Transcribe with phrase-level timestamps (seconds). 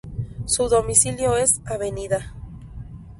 [0.47, 1.79] Su domicilio es Av.